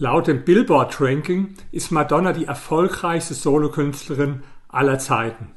Laut 0.00 0.28
dem 0.28 0.44
Billboard 0.44 1.00
Ranking 1.00 1.54
ist 1.72 1.90
Madonna 1.90 2.32
die 2.32 2.44
erfolgreichste 2.44 3.34
Solokünstlerin 3.34 4.44
aller 4.68 5.00
Zeiten. 5.00 5.50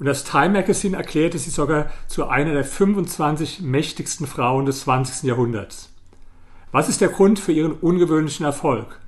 Und 0.00 0.06
das 0.06 0.24
Time 0.24 0.50
Magazine 0.50 0.96
erklärte 0.96 1.38
sie 1.38 1.50
sogar 1.50 1.92
zu 2.08 2.26
einer 2.26 2.54
der 2.54 2.64
25 2.64 3.60
mächtigsten 3.60 4.26
Frauen 4.26 4.66
des 4.66 4.80
20. 4.80 5.28
Jahrhunderts. 5.28 5.92
Was 6.72 6.88
ist 6.88 7.00
der 7.00 7.08
Grund 7.08 7.38
für 7.38 7.52
ihren 7.52 7.74
ungewöhnlichen 7.74 8.44
Erfolg? 8.44 8.98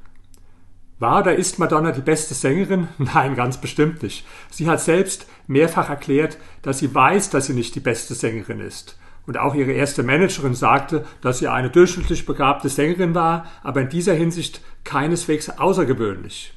War 1.00 1.22
oder 1.22 1.34
ist 1.34 1.58
Madonna 1.58 1.90
die 1.90 2.00
beste 2.00 2.34
Sängerin? 2.34 2.86
Nein, 2.98 3.34
ganz 3.34 3.60
bestimmt 3.60 4.04
nicht. 4.04 4.24
Sie 4.50 4.68
hat 4.68 4.80
selbst 4.80 5.26
mehrfach 5.48 5.90
erklärt, 5.90 6.38
dass 6.62 6.78
sie 6.78 6.94
weiß, 6.94 7.30
dass 7.30 7.46
sie 7.46 7.54
nicht 7.54 7.74
die 7.74 7.80
beste 7.80 8.14
Sängerin 8.14 8.60
ist. 8.60 9.00
Und 9.28 9.36
auch 9.36 9.54
ihre 9.54 9.72
erste 9.72 10.02
Managerin 10.02 10.54
sagte, 10.54 11.04
dass 11.20 11.38
sie 11.38 11.48
eine 11.48 11.68
durchschnittlich 11.68 12.24
begabte 12.24 12.70
Sängerin 12.70 13.14
war, 13.14 13.44
aber 13.62 13.82
in 13.82 13.90
dieser 13.90 14.14
Hinsicht 14.14 14.62
keineswegs 14.84 15.50
außergewöhnlich. 15.50 16.54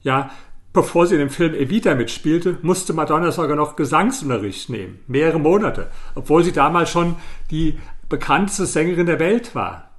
Ja, 0.00 0.30
bevor 0.72 1.06
sie 1.06 1.16
in 1.16 1.20
dem 1.20 1.28
Film 1.28 1.52
Evita 1.52 1.94
mitspielte, 1.96 2.56
musste 2.62 2.94
Madonna 2.94 3.30
sogar 3.30 3.56
noch 3.56 3.76
Gesangsunterricht 3.76 4.70
nehmen, 4.70 5.00
mehrere 5.06 5.38
Monate, 5.38 5.90
obwohl 6.14 6.42
sie 6.42 6.52
damals 6.52 6.88
schon 6.88 7.16
die 7.50 7.78
bekannteste 8.08 8.64
Sängerin 8.64 9.04
der 9.04 9.18
Welt 9.18 9.54
war. 9.54 9.90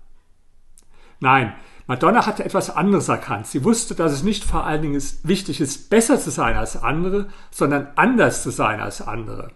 Nein, 1.19 1.53
Madonna 1.85 2.25
hatte 2.25 2.43
etwas 2.43 2.71
anderes 2.71 3.07
erkannt. 3.07 3.45
Sie 3.45 3.63
wusste, 3.63 3.93
dass 3.93 4.13
es 4.13 4.23
nicht 4.23 4.43
vor 4.43 4.65
allen 4.65 4.81
Dingen 4.81 5.03
wichtig 5.21 5.61
ist, 5.61 5.91
besser 5.91 6.19
zu 6.19 6.31
sein 6.31 6.55
als 6.57 6.75
andere, 6.75 7.27
sondern 7.51 7.89
anders 7.97 8.41
zu 8.41 8.49
sein 8.49 8.79
als 8.79 9.03
andere. 9.03 9.51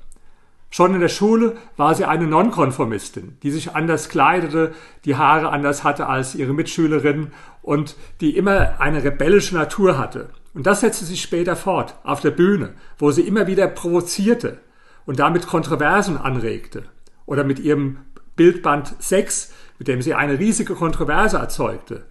Schon 0.80 0.94
in 0.94 1.02
der 1.02 1.10
Schule 1.10 1.58
war 1.76 1.94
sie 1.94 2.06
eine 2.06 2.26
Nonkonformistin, 2.26 3.38
die 3.44 3.52
sich 3.52 3.76
anders 3.76 4.08
kleidete, 4.08 4.74
die 5.04 5.18
Haare 5.18 5.50
anders 5.50 5.84
hatte 5.84 6.08
als 6.08 6.36
ihre 6.36 6.54
Mitschülerinnen 6.54 7.34
und 7.62 7.98
die 8.22 8.38
immer 8.38 8.80
eine 8.80 9.04
rebellische 9.04 9.56
Natur 9.56 9.98
hatte. 9.98 10.30
Und 10.54 10.66
das 10.66 10.80
setzte 10.80 11.04
sich 11.04 11.22
später 11.22 11.58
fort 11.58 11.96
auf 12.04 12.22
der 12.22 12.32
Bühne, 12.32 12.76
wo 12.98 13.12
sie 13.12 13.24
immer 13.24 13.46
wieder 13.46 13.68
provozierte 13.68 14.62
und 15.06 15.20
damit 15.20 15.48
Kontroversen 15.48 16.16
anregte. 16.16 16.84
Oder 17.26 17.44
mit 17.44 17.60
ihrem 17.60 17.98
Bildband 18.38 18.96
Sex, 19.00 19.52
mit 19.80 19.90
dem 19.90 20.02
sie 20.02 20.14
eine 20.14 20.40
riesige 20.40 20.76
Kontroverse 20.76 21.40
erzeugte. 21.40 22.06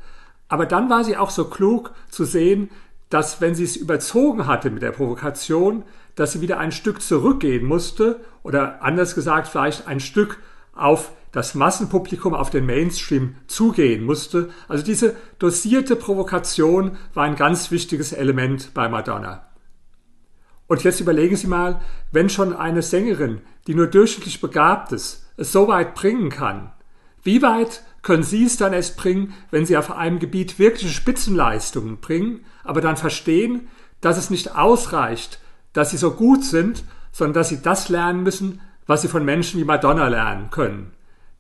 Aber 0.49 0.67
dann 0.67 0.91
war 0.91 1.05
sie 1.05 1.17
auch 1.17 1.31
so 1.31 1.47
klug 1.47 1.95
zu 2.11 2.27
sehen, 2.27 2.69
dass 3.09 3.41
wenn 3.41 3.55
sie 3.55 3.65
es 3.65 3.77
überzogen 3.77 4.47
hatte 4.47 4.71
mit 4.71 4.83
der 4.83 4.93
Provokation, 4.93 5.85
dass 6.17 6.33
sie 6.33 6.41
wieder 6.41 6.59
ein 6.59 6.73
Stück 6.73 7.01
zurückgehen 7.01 7.65
musste 7.65 8.21
oder 8.49 8.83
anders 8.83 9.15
gesagt 9.15 9.47
vielleicht 9.47 9.87
ein 9.87 10.01
Stück 10.01 10.39
auf 10.75 11.13
das 11.33 11.55
Massenpublikum, 11.55 12.33
auf 12.33 12.49
den 12.49 12.65
Mainstream 12.65 13.35
zugehen 13.47 14.05
musste. 14.05 14.49
Also 14.69 14.83
diese 14.83 15.15
dosierte 15.39 15.97
Provokation 15.97 16.97
war 17.13 17.25
ein 17.25 17.37
ganz 17.37 17.71
wichtiges 17.71 18.15
Element 18.15 18.73
bei 18.73 18.89
Madonna. 18.89 19.47
Und 20.67 20.83
jetzt 20.83 21.01
überlegen 21.01 21.37
Sie 21.37 21.47
mal, 21.47 21.83
wenn 22.11 22.31
schon 22.31 22.57
eine 22.57 22.81
Sängerin, 22.81 23.43
die 23.67 23.75
nur 23.75 23.87
durchschnittlich 23.87 24.41
begabt 24.41 24.93
ist, 24.93 25.27
es 25.37 25.53
so 25.53 25.69
weit 25.69 25.95
bringen 25.95 26.31
kann, 26.31 26.73
wie 27.23 27.43
weit 27.43 27.83
können 28.01 28.23
Sie 28.23 28.45
es 28.45 28.57
dann 28.57 28.73
erst 28.73 28.97
bringen, 28.97 29.35
wenn 29.51 29.67
Sie 29.67 29.77
auf 29.77 29.91
einem 29.91 30.19
Gebiet 30.19 30.59
wirkliche 30.59 30.89
Spitzenleistungen 30.89 31.99
bringen, 32.01 32.47
aber 32.65 32.81
dann 32.81 32.97
verstehen, 32.97 33.69
dass 34.01 34.17
es 34.17 34.31
nicht 34.31 34.57
ausreicht, 34.57 35.39
dass 35.75 35.91
Sie 35.91 35.99
so 35.99 36.13
gut 36.13 36.47
sind, 36.47 36.85
sondern 37.19 37.35
dass 37.35 37.49
Sie 37.49 37.61
das 37.61 37.89
lernen 37.89 38.23
müssen, 38.23 38.61
was 38.87 39.03
Sie 39.03 39.09
von 39.09 39.25
Menschen 39.25 39.61
wie 39.61 39.65
Madonna 39.65 40.07
lernen 40.07 40.51
können. 40.51 40.93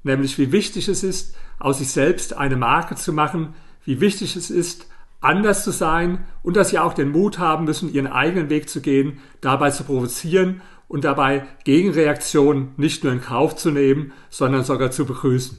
Nämlich 0.02 0.36
wie 0.36 0.50
wichtig 0.50 0.88
es 0.88 1.04
ist, 1.04 1.36
aus 1.60 1.78
sich 1.78 1.90
selbst 1.90 2.36
eine 2.36 2.56
Marke 2.56 2.96
zu 2.96 3.12
machen, 3.12 3.54
wie 3.84 4.00
wichtig 4.00 4.34
es 4.34 4.50
ist, 4.50 4.88
anders 5.20 5.62
zu 5.62 5.70
sein 5.70 6.24
und 6.42 6.56
dass 6.56 6.70
Sie 6.70 6.80
auch 6.80 6.94
den 6.94 7.12
Mut 7.12 7.38
haben 7.38 7.64
müssen, 7.64 7.92
Ihren 7.92 8.08
eigenen 8.08 8.50
Weg 8.50 8.68
zu 8.68 8.80
gehen, 8.80 9.20
dabei 9.40 9.70
zu 9.70 9.84
provozieren 9.84 10.62
und 10.88 11.04
dabei 11.04 11.46
Gegenreaktionen 11.62 12.72
nicht 12.76 13.04
nur 13.04 13.12
in 13.12 13.20
Kauf 13.20 13.54
zu 13.54 13.70
nehmen, 13.70 14.12
sondern 14.30 14.64
sogar 14.64 14.90
zu 14.90 15.06
begrüßen. 15.06 15.58